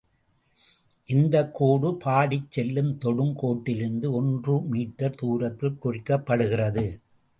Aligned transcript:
இந்தக் 1.07 1.55
கோடு 1.55 1.97
பாடிச் 1.97 2.51
செல்லும் 2.51 2.97
தொடும் 2.97 3.35
கோட்டிலிருந்து 3.41 4.11
ஒன்று 4.11 4.61
மீட்டர் 4.71 5.15
தூரத்தில் 5.15 5.79
குறிக்கப்படுகிறது. 5.83 6.85